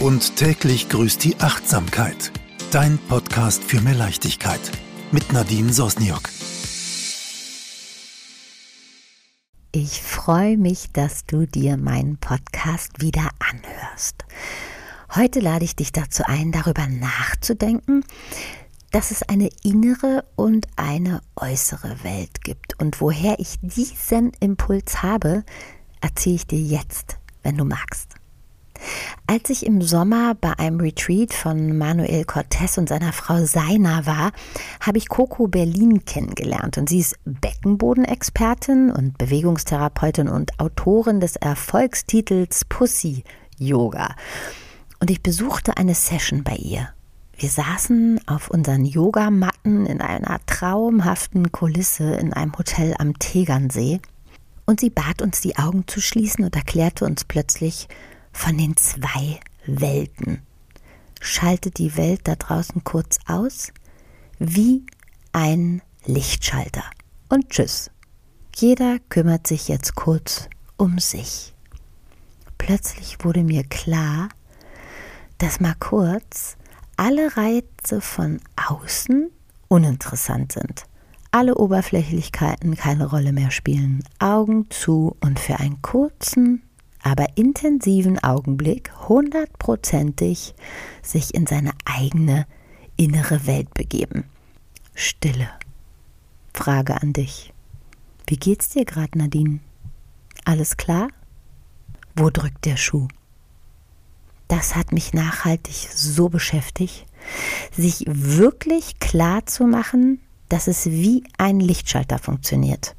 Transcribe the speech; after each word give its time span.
Und 0.00 0.36
täglich 0.36 0.90
grüßt 0.90 1.24
die 1.24 1.40
Achtsamkeit. 1.40 2.30
Dein 2.70 2.98
Podcast 2.98 3.64
für 3.64 3.80
mehr 3.80 3.94
Leichtigkeit. 3.94 4.60
Mit 5.10 5.32
Nadine 5.32 5.72
Sosniok. 5.72 6.28
Ich 9.72 10.02
freue 10.02 10.58
mich, 10.58 10.92
dass 10.92 11.24
du 11.24 11.46
dir 11.46 11.78
meinen 11.78 12.18
Podcast 12.18 13.00
wieder 13.00 13.30
anhörst. 13.38 14.26
Heute 15.14 15.40
lade 15.40 15.64
ich 15.64 15.76
dich 15.76 15.92
dazu 15.92 16.24
ein, 16.26 16.52
darüber 16.52 16.86
nachzudenken, 16.86 18.04
dass 18.90 19.10
es 19.10 19.22
eine 19.22 19.48
innere 19.62 20.24
und 20.36 20.66
eine 20.76 21.22
äußere 21.36 22.04
Welt 22.04 22.44
gibt. 22.44 22.78
Und 22.78 23.00
woher 23.00 23.38
ich 23.38 23.56
diesen 23.62 24.32
Impuls 24.40 25.02
habe, 25.02 25.42
erzähle 26.02 26.36
ich 26.36 26.46
dir 26.46 26.60
jetzt, 26.60 27.16
wenn 27.42 27.56
du 27.56 27.64
magst. 27.64 28.16
Als 29.26 29.50
ich 29.50 29.66
im 29.66 29.82
Sommer 29.82 30.34
bei 30.34 30.58
einem 30.58 30.80
Retreat 30.80 31.32
von 31.32 31.76
Manuel 31.76 32.24
Cortez 32.24 32.78
und 32.78 32.88
seiner 32.88 33.12
Frau 33.12 33.44
Seina 33.44 34.06
war, 34.06 34.32
habe 34.80 34.98
ich 34.98 35.08
Coco 35.08 35.48
Berlin 35.48 36.04
kennengelernt 36.04 36.78
und 36.78 36.88
sie 36.88 37.00
ist 37.00 37.16
Beckenbodenexpertin 37.24 38.90
und 38.90 39.18
Bewegungstherapeutin 39.18 40.28
und 40.28 40.58
Autorin 40.60 41.20
des 41.20 41.36
Erfolgstitels 41.36 42.64
Pussy 42.66 43.24
Yoga. 43.58 44.14
Und 45.00 45.10
ich 45.10 45.22
besuchte 45.22 45.76
eine 45.76 45.94
Session 45.94 46.44
bei 46.44 46.56
ihr. 46.56 46.88
Wir 47.38 47.50
saßen 47.50 48.20
auf 48.26 48.48
unseren 48.48 48.86
Yogamatten 48.86 49.84
in 49.84 50.00
einer 50.00 50.40
traumhaften 50.46 51.52
Kulisse 51.52 52.14
in 52.14 52.32
einem 52.32 52.56
Hotel 52.56 52.94
am 52.98 53.18
Tegernsee 53.18 54.00
und 54.66 54.80
sie 54.80 54.90
bat 54.90 55.22
uns 55.22 55.40
die 55.40 55.56
Augen 55.56 55.86
zu 55.86 56.00
schließen 56.00 56.44
und 56.44 56.56
erklärte 56.56 57.04
uns 57.04 57.24
plötzlich, 57.24 57.88
von 58.36 58.58
den 58.58 58.76
zwei 58.76 59.40
Welten. 59.66 60.42
Schaltet 61.20 61.78
die 61.78 61.96
Welt 61.96 62.20
da 62.24 62.36
draußen 62.36 62.84
kurz 62.84 63.18
aus, 63.26 63.72
wie 64.38 64.84
ein 65.32 65.82
Lichtschalter. 66.04 66.84
Und 67.28 67.50
tschüss. 67.50 67.90
Jeder 68.54 68.98
kümmert 69.08 69.46
sich 69.46 69.68
jetzt 69.68 69.96
kurz 69.96 70.48
um 70.76 70.98
sich. 70.98 71.54
Plötzlich 72.58 73.24
wurde 73.24 73.42
mir 73.42 73.64
klar, 73.64 74.28
dass 75.38 75.60
mal 75.60 75.74
kurz 75.80 76.56
alle 76.96 77.36
Reize 77.36 78.00
von 78.00 78.40
außen 78.68 79.30
uninteressant 79.68 80.52
sind. 80.52 80.84
Alle 81.32 81.56
Oberflächlichkeiten 81.56 82.76
keine 82.76 83.06
Rolle 83.06 83.32
mehr 83.32 83.50
spielen. 83.50 84.04
Augen 84.18 84.70
zu 84.70 85.16
und 85.20 85.40
für 85.40 85.58
einen 85.58 85.82
kurzen 85.82 86.62
aber 87.06 87.36
intensiven 87.36 88.18
Augenblick 88.18 88.90
hundertprozentig 89.08 90.56
sich 91.02 91.34
in 91.34 91.46
seine 91.46 91.70
eigene 91.84 92.48
innere 92.96 93.46
Welt 93.46 93.72
begeben. 93.74 94.24
Stille. 94.92 95.48
Frage 96.52 97.00
an 97.00 97.12
dich. 97.12 97.52
Wie 98.26 98.36
geht's 98.36 98.70
dir 98.70 98.84
gerade, 98.84 99.16
Nadine? 99.16 99.60
Alles 100.44 100.76
klar? 100.76 101.06
Wo 102.16 102.28
drückt 102.28 102.64
der 102.64 102.76
Schuh? 102.76 103.06
Das 104.48 104.74
hat 104.74 104.90
mich 104.90 105.14
nachhaltig 105.14 105.88
so 105.94 106.28
beschäftigt, 106.28 107.06
sich 107.70 108.04
wirklich 108.08 108.98
klar 108.98 109.46
zu 109.46 109.68
machen, 109.68 110.20
dass 110.48 110.66
es 110.66 110.86
wie 110.86 111.22
ein 111.38 111.60
Lichtschalter 111.60 112.18
funktioniert 112.18 112.96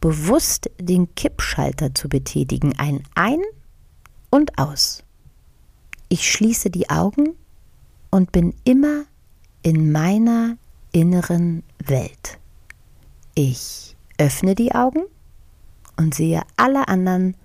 bewusst 0.00 0.70
den 0.80 1.14
Kippschalter 1.14 1.94
zu 1.94 2.08
betätigen. 2.08 2.78
Ein 2.78 3.02
Ein 3.14 3.40
und 4.30 4.58
Aus. 4.58 5.02
Ich 6.08 6.30
schließe 6.30 6.70
die 6.70 6.88
Augen 6.90 7.34
und 8.10 8.32
bin 8.32 8.54
immer 8.64 9.04
in 9.62 9.92
meiner 9.92 10.56
inneren 10.92 11.62
Welt. 11.84 12.38
Ich 13.34 13.96
öffne 14.18 14.54
die 14.54 14.74
Augen 14.74 15.04
und 15.96 16.14
sehe 16.14 16.42
alle 16.56 16.88
anderen 16.88 17.36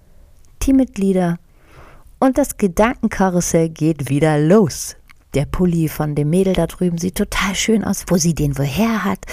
Teammitglieder 0.60 1.38
und 2.20 2.38
das 2.38 2.58
Gedankenkarussell 2.58 3.70
geht 3.70 4.10
wieder 4.10 4.40
los. 4.40 4.96
Der 5.34 5.46
Pulli 5.46 5.90
von 5.90 6.16
dem 6.16 6.30
Mädel 6.30 6.54
da 6.54 6.68
drüben 6.68 6.98
sieht 6.98 7.16
total 7.16 7.56
schön 7.56 7.84
aus, 7.84 8.06
wo 8.08 8.18
sie 8.18 8.34
den 8.34 8.58
woher 8.58 9.04
hat. 9.04 9.26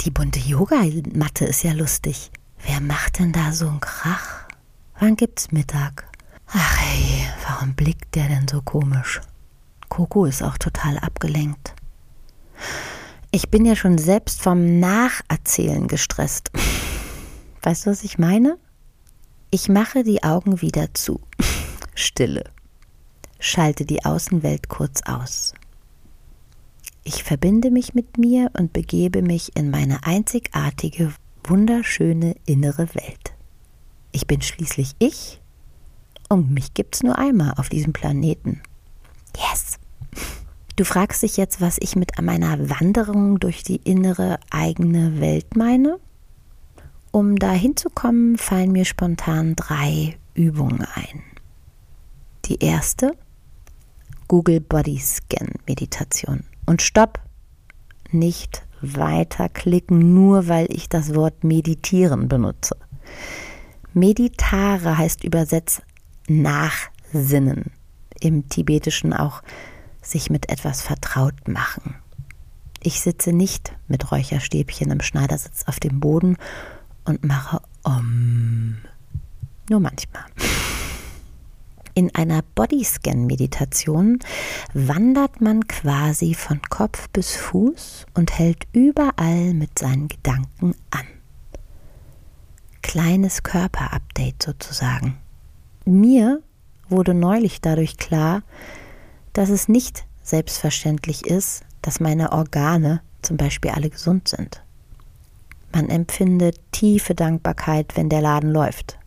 Die 0.00 0.10
bunte 0.10 0.40
Yogamatte 0.40 1.44
ist 1.44 1.62
ja 1.62 1.72
lustig. 1.72 2.30
Wer 2.64 2.80
macht 2.80 3.18
denn 3.18 3.32
da 3.32 3.52
so 3.52 3.68
einen 3.68 3.80
Krach? 3.80 4.46
Wann 4.98 5.16
gibt's 5.16 5.52
Mittag? 5.52 6.06
Ach 6.46 6.76
hey, 6.78 7.26
warum 7.48 7.74
blickt 7.74 8.14
der 8.14 8.28
denn 8.28 8.46
so 8.46 8.62
komisch? 8.62 9.20
Coco 9.88 10.24
ist 10.24 10.42
auch 10.42 10.58
total 10.58 10.98
abgelenkt. 10.98 11.74
Ich 13.30 13.48
bin 13.50 13.64
ja 13.64 13.74
schon 13.74 13.98
selbst 13.98 14.42
vom 14.42 14.78
Nacherzählen 14.78 15.88
gestresst. 15.88 16.50
Weißt 17.62 17.86
du, 17.86 17.90
was 17.90 18.04
ich 18.04 18.18
meine? 18.18 18.58
Ich 19.50 19.68
mache 19.68 20.04
die 20.04 20.22
Augen 20.22 20.60
wieder 20.60 20.94
zu. 20.94 21.20
Stille. 21.94 22.44
Schalte 23.38 23.84
die 23.84 24.04
Außenwelt 24.04 24.68
kurz 24.68 25.02
aus. 25.02 25.54
Ich 27.04 27.24
verbinde 27.24 27.70
mich 27.70 27.94
mit 27.94 28.18
mir 28.18 28.50
und 28.56 28.72
begebe 28.72 29.22
mich 29.22 29.56
in 29.56 29.70
meine 29.70 30.04
einzigartige 30.04 31.12
wunderschöne 31.44 32.34
innere 32.46 32.94
Welt. 32.94 33.34
Ich 34.12 34.26
bin 34.26 34.42
schließlich 34.42 34.92
ich 34.98 35.40
und 36.28 36.50
mich 36.50 36.74
gibt's 36.74 37.02
nur 37.02 37.18
einmal 37.18 37.54
auf 37.56 37.68
diesem 37.68 37.92
Planeten. 37.92 38.62
Yes! 39.36 39.78
Du 40.76 40.84
fragst 40.84 41.22
dich 41.22 41.36
jetzt, 41.36 41.60
was 41.60 41.76
ich 41.80 41.96
mit 41.96 42.20
meiner 42.20 42.70
Wanderung 42.70 43.38
durch 43.38 43.62
die 43.62 43.76
innere 43.76 44.38
eigene 44.50 45.20
Welt 45.20 45.56
meine? 45.56 45.98
Um 47.10 47.36
da 47.36 47.52
hinzukommen, 47.52 48.38
fallen 48.38 48.72
mir 48.72 48.86
spontan 48.86 49.54
drei 49.54 50.16
Übungen 50.34 50.86
ein. 50.94 51.22
Die 52.46 52.58
erste, 52.64 53.12
Google 54.28 54.60
Body 54.60 54.98
Scan 54.98 55.52
Meditation. 55.66 56.44
Und 56.64 56.80
stopp! 56.80 57.20
Nicht 58.10 58.62
weiterklicken, 58.82 60.14
nur 60.14 60.48
weil 60.48 60.66
ich 60.70 60.88
das 60.88 61.14
Wort 61.14 61.44
meditieren 61.44 62.28
benutze. 62.28 62.76
Meditare 63.94 64.98
heißt 64.98 65.24
übersetzt 65.24 65.82
nachsinnen. 66.28 67.70
Im 68.20 68.48
Tibetischen 68.48 69.12
auch 69.12 69.42
sich 70.00 70.30
mit 70.30 70.48
etwas 70.48 70.82
vertraut 70.82 71.48
machen. 71.48 71.96
Ich 72.80 73.00
sitze 73.00 73.32
nicht 73.32 73.72
mit 73.86 74.10
Räucherstäbchen 74.10 74.90
im 74.90 75.00
Schneidersitz 75.00 75.64
auf 75.66 75.78
dem 75.78 76.00
Boden 76.00 76.36
und 77.04 77.24
mache 77.24 77.60
Om. 77.84 78.78
Nur 79.68 79.80
manchmal. 79.80 80.24
In 81.94 82.14
einer 82.14 82.42
Bodyscan-Meditation 82.54 84.20
wandert 84.72 85.42
man 85.42 85.66
quasi 85.68 86.32
von 86.32 86.62
Kopf 86.62 87.08
bis 87.10 87.36
Fuß 87.36 88.06
und 88.14 88.38
hält 88.38 88.66
überall 88.72 89.52
mit 89.52 89.78
seinen 89.78 90.08
Gedanken 90.08 90.74
an. 90.90 91.06
Kleines 92.80 93.42
Körperupdate 93.42 94.42
sozusagen. 94.42 95.18
Mir 95.84 96.42
wurde 96.88 97.12
neulich 97.12 97.60
dadurch 97.60 97.98
klar, 97.98 98.42
dass 99.34 99.50
es 99.50 99.68
nicht 99.68 100.06
selbstverständlich 100.22 101.26
ist, 101.26 101.62
dass 101.82 102.00
meine 102.00 102.32
Organe 102.32 103.02
zum 103.20 103.36
Beispiel 103.36 103.72
alle 103.72 103.90
gesund 103.90 104.28
sind. 104.28 104.62
Man 105.74 105.88
empfindet 105.90 106.58
tiefe 106.72 107.14
Dankbarkeit, 107.14 107.96
wenn 107.96 108.08
der 108.08 108.20
Laden 108.20 108.50
läuft. 108.50 108.98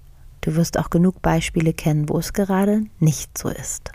Du 0.45 0.56
wirst 0.56 0.78
auch 0.78 0.91
genug 0.91 1.23
Beispiele 1.23 1.73
kennen, 1.73 2.07
wo 2.07 2.19
es 2.19 2.31
gerade 2.31 2.83
nicht 3.00 3.35
so 3.35 3.50
ist. 3.50 3.91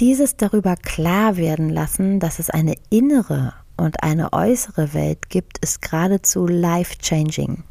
Dieses 0.00 0.36
darüber 0.36 0.74
klar 0.74 1.36
werden 1.36 1.70
lassen, 1.70 2.18
dass 2.18 2.40
es 2.40 2.50
eine 2.50 2.74
innere 2.90 3.54
und 3.76 4.02
eine 4.02 4.32
äußere 4.32 4.92
Welt 4.92 5.30
gibt, 5.30 5.58
ist 5.58 5.82
geradezu 5.82 6.48
life-changing. 6.48 7.62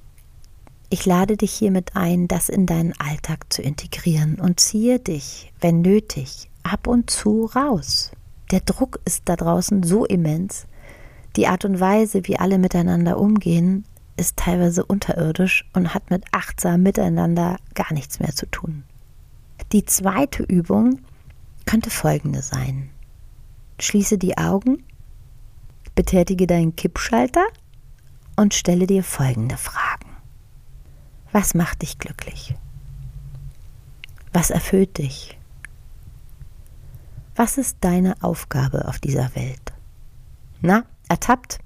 Ich 0.89 1.05
lade 1.05 1.35
dich 1.35 1.51
hiermit 1.51 1.97
ein, 1.97 2.29
das 2.29 2.47
in 2.47 2.65
deinen 2.65 2.93
Alltag 2.97 3.51
zu 3.51 3.61
integrieren 3.61 4.39
und 4.39 4.61
ziehe 4.61 4.99
dich, 4.99 5.51
wenn 5.59 5.81
nötig, 5.81 6.49
ab 6.63 6.87
und 6.87 7.09
zu 7.09 7.43
raus. 7.43 8.11
Der 8.51 8.61
Druck 8.61 9.01
ist 9.03 9.23
da 9.25 9.35
draußen 9.35 9.83
so 9.83 10.05
immens. 10.05 10.65
Die 11.35 11.47
Art 11.47 11.65
und 11.65 11.81
Weise, 11.81 12.21
wie 12.23 12.39
alle 12.39 12.57
miteinander 12.57 13.19
umgehen, 13.19 13.83
ist 14.17 14.37
teilweise 14.37 14.85
unterirdisch 14.85 15.69
und 15.73 15.93
hat 15.93 16.09
mit 16.09 16.25
achtsam 16.31 16.83
miteinander 16.83 17.57
gar 17.73 17.93
nichts 17.93 18.19
mehr 18.19 18.33
zu 18.33 18.45
tun. 18.45 18.83
Die 19.71 19.85
zweite 19.85 20.43
Übung 20.43 21.01
könnte 21.65 21.89
folgende 21.89 22.41
sein. 22.41 22.89
Schließe 23.79 24.17
die 24.17 24.37
Augen, 24.37 24.83
betätige 25.95 26.47
deinen 26.47 26.75
Kippschalter 26.75 27.45
und 28.35 28.53
stelle 28.53 28.87
dir 28.87 29.03
folgende 29.03 29.57
Fragen. 29.57 30.09
Was 31.31 31.53
macht 31.53 31.81
dich 31.81 31.99
glücklich? 31.99 32.55
Was 34.31 34.49
erfüllt 34.49 34.97
dich? 34.97 35.37
Was 37.35 37.57
ist 37.57 37.77
deine 37.81 38.15
Aufgabe 38.21 38.87
auf 38.87 38.99
dieser 38.99 39.35
Welt? 39.35 39.73
Na, 40.61 40.85
ertappt? 41.09 41.59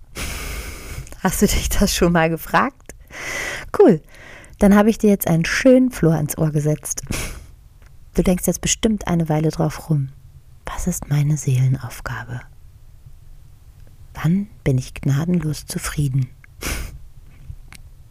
Hast 1.21 1.42
du 1.42 1.48
dich 1.48 1.69
das 1.69 1.94
schon 1.94 2.13
mal 2.13 2.30
gefragt? 2.30 2.95
Cool. 3.77 4.01
Dann 4.60 4.75
habe 4.75 4.89
ich 4.89 4.98
dir 4.98 5.10
jetzt 5.10 5.27
einen 5.27 5.45
schönen 5.45 5.92
Flor 5.92 6.16
ans 6.16 6.38
Ohr 6.38 6.51
gesetzt. 6.51 7.01
Du 8.13 8.24
denkst 8.24 8.48
jetzt 8.48 8.62
bestimmt 8.62 9.07
eine 9.07 9.30
Weile 9.30 9.50
drauf 9.50 9.89
rum. 9.89 10.10
Was 10.66 10.88
ist 10.88 11.10
meine 11.10 11.38
Seelenaufgabe? 11.38 12.42
Dann 14.13 14.48
bin 14.63 14.77
ich 14.77 14.94
gnadenlos 14.94 15.66
zufrieden. 15.66 16.30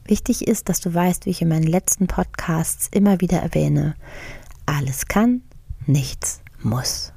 Wichtig 0.04 0.48
ist, 0.48 0.70
dass 0.70 0.80
du 0.80 0.92
weißt, 0.92 1.26
wie 1.26 1.30
ich 1.30 1.42
in 1.42 1.48
meinen 1.48 1.66
letzten 1.66 2.06
Podcasts 2.06 2.88
immer 2.90 3.20
wieder 3.20 3.38
erwähne, 3.40 3.94
alles 4.64 5.06
kann, 5.06 5.42
nichts 5.86 6.40
muss. 6.62 7.12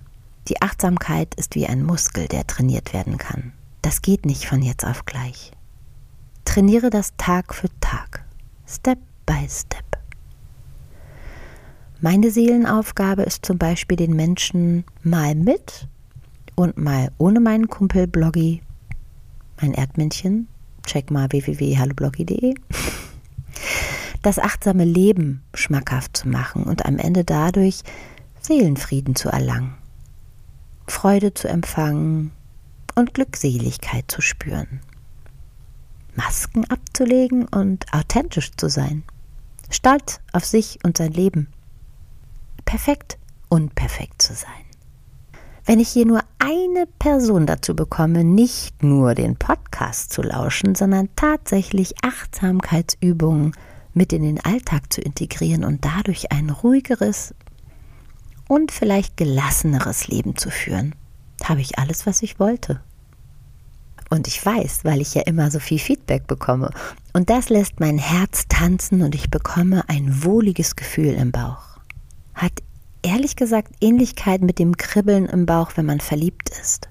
Die 0.50 0.62
Achtsamkeit 0.62 1.36
ist 1.36 1.56
wie 1.56 1.68
ein 1.68 1.84
Muskel, 1.84 2.28
der 2.28 2.46
trainiert 2.48 2.94
werden 2.94 3.18
kann. 3.18 3.54
Das 3.82 4.02
geht 4.02 4.26
nicht 4.26 4.46
von 4.46 4.62
jetzt 4.62 4.86
auf 4.86 5.06
gleich. 5.06 5.54
Trainiere 6.54 6.90
das 6.90 7.14
Tag 7.16 7.56
für 7.56 7.70
Tag, 7.80 8.26
Step 8.68 9.00
by 9.26 9.48
Step. 9.48 9.86
Meine 12.02 12.30
Seelenaufgabe 12.30 13.22
ist 13.22 13.46
zum 13.46 13.58
Beispiel 13.58 13.96
den 13.96 14.18
Menschen 14.18 14.84
mal 15.02 15.34
mit 15.34 15.88
und 16.56 16.76
mal 16.78 17.10
ohne 17.18 17.40
meinen 17.40 17.70
Kumpel 17.70 18.06
Bloggy, 18.06 18.62
mein 19.62 19.74
Erdmännchen, 19.74 20.50
check 20.86 21.10
mal 21.10 21.32
www.hallobloggy.de, 21.32 22.56
das 24.22 24.38
achtsame 24.38 24.84
Leben 24.84 25.44
schmackhaft 25.54 26.18
zu 26.18 26.28
machen 26.28 26.64
und 26.64 26.86
am 26.86 26.98
Ende 26.98 27.24
dadurch 27.24 27.80
Seelenfrieden 28.42 29.16
zu 29.16 29.30
erlangen, 29.30 29.76
Freude 30.86 31.34
zu 31.34 31.48
empfangen 31.48 32.34
und 32.96 33.14
Glückseligkeit 33.14 34.12
zu 34.12 34.20
spüren. 34.20 34.82
Masken 36.16 36.66
abzulegen 36.66 37.48
und 37.48 37.86
authentisch 37.94 38.52
zu 38.58 38.70
sein. 38.70 39.04
Stolz 39.70 40.20
auf 40.34 40.46
sich 40.46 40.80
und 40.84 40.98
sein 40.98 41.12
Leben. 41.12 41.48
Perfekt 42.66 43.18
unperfekt 43.50 44.22
zu 44.22 44.34
sein. 44.34 44.50
Wenn 45.66 45.80
ich 45.80 45.90
hier 45.90 46.06
nur 46.06 46.22
eine 46.40 46.88
Person 47.00 47.46
dazu 47.46 47.76
bekomme, 47.76 48.24
nicht 48.24 48.84
nur 48.84 49.14
den 49.14 49.36
Podcast 49.36 50.12
zu 50.12 50.22
lauschen, 50.22 50.76
sondern 50.76 51.10
tatsächlich 51.16 51.94
Achtsamkeitsübungen 52.04 53.54
mit 53.94 54.12
in 54.12 54.24
den 54.24 54.44
Alltag 54.44 54.92
zu 54.92 55.02
integrieren 55.02 55.64
und 55.64 55.86
dadurch 55.86 56.32
ein 56.32 56.50
ruhigeres 56.50 57.36
und 58.48 58.72
vielleicht 58.72 59.18
gelasseneres 59.18 60.08
Leben 60.08 60.36
zu 60.36 60.50
führen, 60.50 60.96
habe 61.44 61.62
ich 61.62 61.78
alles, 61.78 62.06
was 62.06 62.22
ich 62.22 62.40
wollte. 62.40 62.82
Und 64.12 64.28
ich 64.28 64.46
weiß, 64.46 64.82
weil 64.84 65.00
ich 65.00 65.14
ja 65.14 65.22
immer 65.22 65.50
so 65.50 65.60
viel 65.60 65.80
Feedback 65.80 66.28
bekomme. 66.28 66.70
Und 67.14 67.30
das 67.30 67.48
lässt 67.48 67.80
mein 67.80 67.98
Herz 67.98 68.44
tanzen 68.50 69.04
und 69.04 69.16
ich 69.16 69.32
bekomme 69.32 69.88
ein 69.88 70.26
wohliges 70.26 70.76
Gefühl 70.76 71.14
im 71.14 71.32
Bauch. 71.32 71.80
Hat 72.34 72.52
ehrlich 73.04 73.38
gesagt 73.38 73.74
Ähnlichkeit 73.80 74.42
mit 74.42 74.60
dem 74.60 74.76
Kribbeln 74.76 75.28
im 75.28 75.46
Bauch, 75.46 75.72
wenn 75.76 75.86
man 75.86 76.02
verliebt 76.02 76.50
ist. 76.50 76.90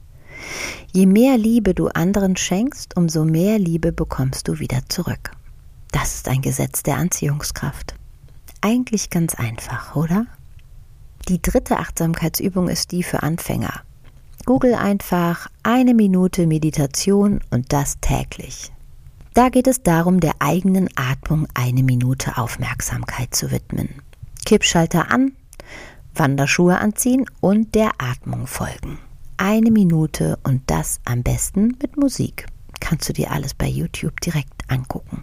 Je 0.95 1.05
mehr 1.05 1.37
Liebe 1.37 1.75
du 1.75 1.89
anderen 1.89 2.39
schenkst, 2.39 2.97
umso 2.97 3.27
mehr 3.27 3.59
Liebe 3.59 3.93
bekommst 3.93 4.49
du 4.49 4.59
wieder 4.59 4.81
zurück. 4.89 5.33
Das 5.93 6.15
ist 6.15 6.27
ein 6.27 6.41
Gesetz 6.41 6.83
der 6.83 6.97
Anziehungskraft. 6.97 7.97
Eigentlich 8.63 9.11
ganz 9.11 9.35
einfach, 9.35 9.95
oder? 9.95 10.25
Die 11.29 11.43
dritte 11.43 11.77
Achtsamkeitsübung 11.77 12.71
ist 12.71 12.93
die 12.93 13.03
für 13.03 13.23
Anfänger. 13.23 13.83
Google 14.51 14.75
einfach 14.75 15.47
eine 15.63 15.95
Minute 15.95 16.49
Meditation 16.49 17.39
und 17.53 17.73
das 17.73 18.01
täglich. 18.01 18.73
Da 19.33 19.49
geht 19.49 19.69
es 19.69 19.85
darum, 19.85 20.19
der 20.19 20.33
eigenen 20.41 20.89
Atmung 20.97 21.47
eine 21.55 21.85
Minute 21.85 22.37
Aufmerksamkeit 22.37 23.33
zu 23.33 23.53
widmen. 23.53 23.91
Kippschalter 24.45 25.13
an, 25.13 25.37
Wanderschuhe 26.17 26.79
anziehen 26.79 27.27
und 27.39 27.77
der 27.77 27.93
Atmung 27.99 28.49
folgen. 28.49 28.99
Eine 29.37 29.71
Minute 29.71 30.37
und 30.43 30.63
das 30.67 30.99
am 31.05 31.23
besten 31.23 31.77
mit 31.81 31.97
Musik. 31.97 32.47
Kannst 32.81 33.09
du 33.09 33.13
dir 33.13 33.31
alles 33.31 33.55
bei 33.55 33.69
YouTube 33.69 34.21
direkt 34.21 34.69
angucken. 34.69 35.23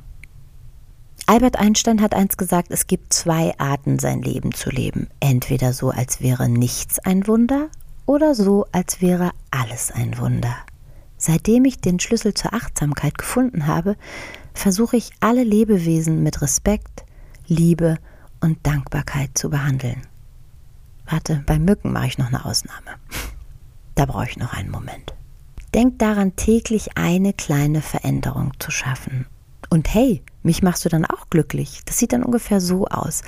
Albert 1.25 1.59
Einstein 1.59 2.00
hat 2.00 2.15
einst 2.15 2.38
gesagt, 2.38 2.71
es 2.71 2.88
gibt 2.88 3.12
zwei 3.12 3.53
Arten, 3.59 4.00
sein 4.00 4.21
Leben 4.21 4.53
zu 4.53 4.69
leben. 4.69 5.09
Entweder 5.19 5.74
so, 5.74 5.89
als 5.89 6.21
wäre 6.21 6.47
nichts 6.47 7.00
ein 7.00 7.27
Wunder 7.27 7.68
oder 8.07 8.33
so, 8.33 8.65
als 8.71 9.01
wäre 9.01 9.31
alles 9.51 9.92
ein 9.92 10.18
Wunder. 10.18 10.56
Seitdem 11.18 11.65
ich 11.65 11.80
den 11.80 12.00
Schlüssel 12.00 12.33
zur 12.33 12.54
Achtsamkeit 12.54 13.18
gefunden 13.18 13.68
habe, 13.68 13.95
versuche 14.54 14.98
ich 14.98 15.12
alle 15.19 15.44
Lebewesen 15.44 16.24
mit 16.24 16.42
Respekt, 16.42 17.06
Liebe 17.45 17.98
und 18.39 18.65
Dankbarkeit 18.65 19.38
zu 19.38 19.50
behandeln. 19.50 20.01
Warte, 21.06 21.44
bei 21.45 21.59
Mücken 21.59 21.94
mache 21.94 22.07
ich 22.07 22.18
noch 22.18 22.27
eine 22.27 22.45
Ausnahme. 22.45 22.95
Da 23.95 24.06
brauche 24.06 24.27
ich 24.30 24.38
noch 24.38 24.53
einen 24.53 24.69
Moment. 24.69 25.15
Denk 25.74 25.98
daran, 25.98 26.36
täglich 26.36 27.00
eine 27.00 27.33
kleine 27.33 27.81
Veränderung 27.81 28.51
zu 28.60 28.69
schaffen. 28.69 29.25
Und 29.71 29.92
hey, 29.92 30.21
mich 30.44 30.62
machst 30.62 30.86
du 30.86 30.89
dann 30.89 31.03
auch 31.03 31.31
glücklich. 31.31 31.81
Das 31.86 31.98
sieht 31.98 32.13
dann 32.13 32.21
ungefähr 32.21 32.62
so 32.62 32.86
aus. 32.86 33.24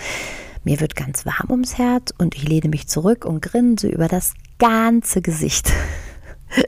Mir 0.63 0.79
wird 0.79 0.95
ganz 0.95 1.25
warm 1.25 1.49
ums 1.49 1.79
Herz 1.79 2.13
und 2.19 2.35
ich 2.35 2.47
lehne 2.47 2.69
mich 2.69 2.87
zurück 2.87 3.25
und 3.25 3.41
grinse 3.41 3.87
über 3.87 4.07
das 4.07 4.35
ganze 4.59 5.21
Gesicht. 5.21 5.71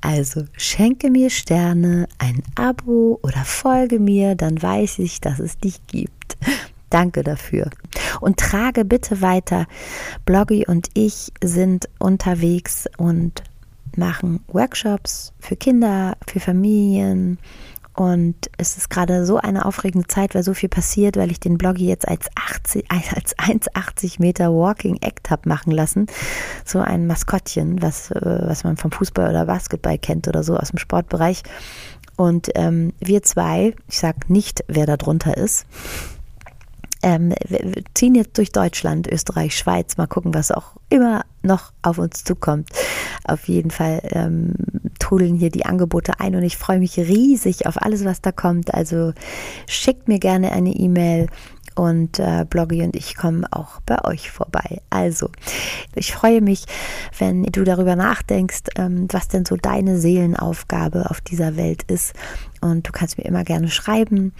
Also 0.00 0.44
schenke 0.56 1.10
mir 1.10 1.28
Sterne, 1.28 2.08
ein 2.18 2.42
Abo 2.54 3.18
oder 3.22 3.44
folge 3.44 3.98
mir, 3.98 4.36
dann 4.36 4.62
weiß 4.62 5.00
ich, 5.00 5.20
dass 5.20 5.40
es 5.40 5.58
dich 5.58 5.84
gibt. 5.88 6.38
Danke 6.88 7.22
dafür. 7.22 7.68
Und 8.20 8.38
trage 8.38 8.84
bitte 8.84 9.20
weiter. 9.20 9.66
Bloggy 10.24 10.64
und 10.66 10.88
ich 10.94 11.32
sind 11.42 11.88
unterwegs 11.98 12.86
und 12.96 13.42
machen 13.96 14.40
Workshops 14.46 15.32
für 15.40 15.56
Kinder, 15.56 16.16
für 16.26 16.40
Familien, 16.40 17.38
und 17.98 18.36
es 18.58 18.76
ist 18.76 18.90
gerade 18.90 19.26
so 19.26 19.38
eine 19.38 19.64
aufregende 19.64 20.06
Zeit, 20.06 20.36
weil 20.36 20.44
so 20.44 20.54
viel 20.54 20.68
passiert, 20.68 21.16
weil 21.16 21.32
ich 21.32 21.40
den 21.40 21.58
Bloggy 21.58 21.88
jetzt 21.88 22.06
als, 22.06 22.28
80, 22.36 22.84
als 22.90 23.36
1,80 23.36 24.20
Meter 24.20 24.52
Walking 24.52 24.98
Act 25.00 25.30
habe 25.30 25.48
machen 25.48 25.72
lassen. 25.72 26.06
So 26.64 26.78
ein 26.78 27.08
Maskottchen, 27.08 27.82
was, 27.82 28.12
äh, 28.12 28.20
was 28.22 28.62
man 28.62 28.76
vom 28.76 28.92
Fußball 28.92 29.28
oder 29.28 29.46
Basketball 29.46 29.98
kennt 29.98 30.28
oder 30.28 30.44
so 30.44 30.56
aus 30.56 30.68
dem 30.68 30.78
Sportbereich. 30.78 31.42
Und 32.16 32.50
ähm, 32.54 32.92
wir 33.00 33.24
zwei, 33.24 33.74
ich 33.88 33.98
sage 33.98 34.20
nicht, 34.28 34.64
wer 34.68 34.86
da 34.86 34.96
drunter 34.96 35.36
ist, 35.36 35.66
ähm, 37.02 37.34
wir 37.48 37.82
ziehen 37.94 38.14
jetzt 38.14 38.38
durch 38.38 38.52
Deutschland, 38.52 39.06
Österreich, 39.06 39.56
Schweiz, 39.56 39.96
mal 39.96 40.06
gucken, 40.06 40.34
was 40.34 40.50
auch 40.50 40.76
immer 40.88 41.24
noch 41.42 41.72
auf 41.82 41.98
uns 41.98 42.22
zukommt. 42.24 42.70
Auf 43.24 43.48
jeden 43.48 43.70
Fall 43.70 44.00
ähm, 44.10 44.54
trudeln 45.08 45.36
hier 45.36 45.50
die 45.50 45.64
Angebote 45.64 46.20
ein 46.20 46.34
und 46.34 46.42
ich 46.42 46.56
freue 46.56 46.78
mich 46.78 46.98
riesig 46.98 47.66
auf 47.66 47.80
alles, 47.80 48.04
was 48.04 48.20
da 48.20 48.32
kommt. 48.32 48.74
Also 48.74 49.12
schickt 49.66 50.06
mir 50.06 50.18
gerne 50.18 50.52
eine 50.52 50.70
E-Mail 50.70 51.28
und 51.74 52.18
äh, 52.18 52.44
Bloggy 52.48 52.82
und 52.82 52.96
ich 52.96 53.16
kommen 53.16 53.44
auch 53.46 53.80
bei 53.86 54.04
euch 54.04 54.30
vorbei. 54.32 54.82
Also, 54.90 55.30
ich 55.94 56.12
freue 56.12 56.40
mich, 56.40 56.64
wenn 57.18 57.44
du 57.44 57.62
darüber 57.62 57.94
nachdenkst, 57.94 58.64
ähm, 58.76 59.06
was 59.12 59.28
denn 59.28 59.44
so 59.44 59.56
deine 59.56 59.98
Seelenaufgabe 59.98 61.08
auf 61.08 61.20
dieser 61.20 61.56
Welt 61.56 61.84
ist. 61.84 62.14
Und 62.60 62.88
du 62.88 62.92
kannst 62.92 63.16
mir 63.16 63.24
immer 63.24 63.44
gerne 63.44 63.68
schreiben. 63.68 64.32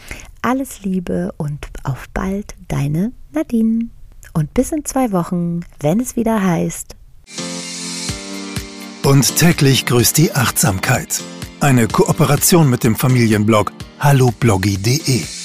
Alles 0.43 0.83
Liebe 0.83 1.33
und 1.37 1.69
auf 1.85 2.07
bald, 2.13 2.57
deine 2.67 3.13
Nadine. 3.33 3.89
Und 4.35 4.53
bis 4.53 4.73
in 4.73 4.85
zwei 4.85 5.13
Wochen, 5.13 5.61
wenn 5.79 6.01
es 6.01 6.17
wieder 6.17 6.43
heißt. 6.43 6.98
Und 9.09 9.37
täglich 9.37 9.87
grüßt 9.87 10.19
die 10.19 10.33
Achtsamkeit. 10.35 11.23
Eine 11.61 11.89
Kooperation 11.89 12.69
mit 12.69 12.85
dem 12.85 12.95
Familienblog 12.95 13.73
hallobloggy.de. 13.99 15.38